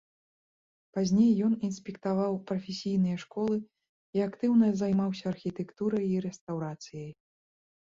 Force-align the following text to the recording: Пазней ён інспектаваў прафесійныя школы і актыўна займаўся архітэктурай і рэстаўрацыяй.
Пазней 0.97 1.31
ён 1.47 1.53
інспектаваў 1.67 2.33
прафесійныя 2.53 3.17
школы 3.25 3.57
і 4.19 4.25
актыўна 4.29 4.73
займаўся 4.83 5.25
архітэктурай 5.35 6.05
і 6.17 6.27
рэстаўрацыяй. 6.29 7.11